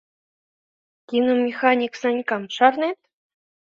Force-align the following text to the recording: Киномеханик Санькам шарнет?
Киномеханик 1.07 1.93
Санькам 2.01 2.43
шарнет? 2.55 2.99